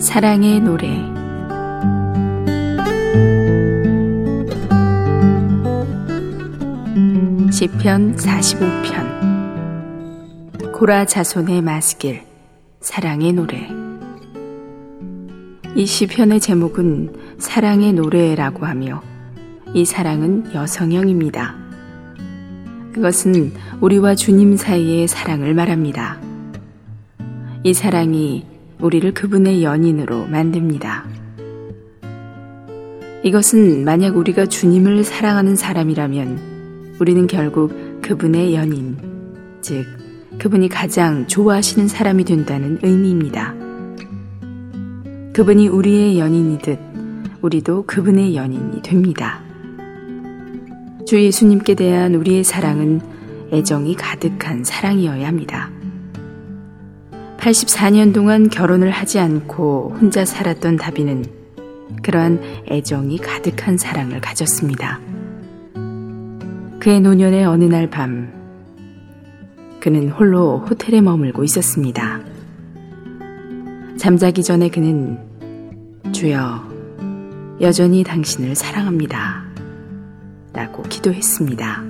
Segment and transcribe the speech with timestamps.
[0.00, 0.86] 사랑의 노래
[7.50, 12.22] 시편 45편 고라 자손의 마스길
[12.80, 13.68] 사랑의 노래
[15.74, 19.02] 이 시편의 제목은 사랑의 노래라고 하며
[19.74, 21.56] 이 사랑은 여성형입니다.
[22.94, 26.20] 그것은 우리와 주님 사이의 사랑을 말합니다.
[27.64, 31.04] 이 사랑이 우리를 그분의 연인으로 만듭니다.
[33.24, 38.96] 이것은 만약 우리가 주님을 사랑하는 사람이라면 우리는 결국 그분의 연인,
[39.60, 39.84] 즉,
[40.38, 43.54] 그분이 가장 좋아하시는 사람이 된다는 의미입니다.
[45.32, 46.78] 그분이 우리의 연인이듯
[47.42, 49.40] 우리도 그분의 연인이 됩니다.
[51.06, 53.00] 주 예수님께 대한 우리의 사랑은
[53.52, 55.70] 애정이 가득한 사랑이어야 합니다.
[57.38, 61.24] 84년 동안 결혼을 하지 않고 혼자 살았던 다비는
[62.02, 65.00] 그러한 애정이 가득한 사랑을 가졌습니다.
[66.80, 68.32] 그의 노년의 어느 날 밤,
[69.80, 72.20] 그는 홀로 호텔에 머물고 있었습니다.
[73.96, 75.18] 잠자기 전에 그는
[76.12, 76.68] 주여,
[77.60, 79.44] 여전히 당신을 사랑합니다.
[80.52, 81.84] 라고 기도했습니다.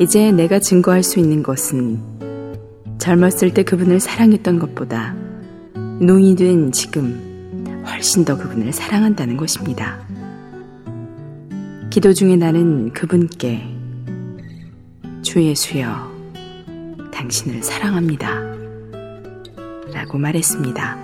[0.00, 2.15] 이제 내가 증거할 수 있는 것은
[3.06, 5.14] 젊었을 때 그분을 사랑했던 것보다
[6.00, 10.00] 노인이 된 지금 훨씬 더 그분을 사랑한다는 것입니다.
[11.88, 13.62] 기도 중에 나는 그분께
[15.22, 16.10] 주 예수여
[17.12, 18.42] 당신을 사랑합니다.
[19.92, 20.98] 라고 말했습니다.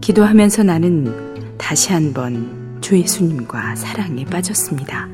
[0.00, 5.06] 기도하면서 나는 다시 한번 주 예수님과 사랑에 빠졌습니다.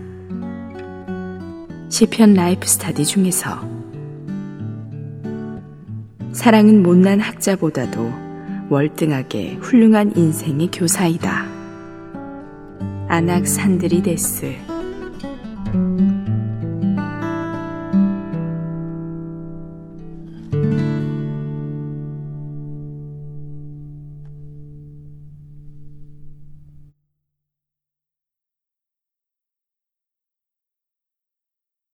[1.88, 3.75] 시편 Life Study 중에서
[6.37, 8.12] 사랑은 못난 학자보다도
[8.69, 11.47] 월등하게 훌륭한 인생의 교사이다.
[13.08, 14.55] 아낙산드리데스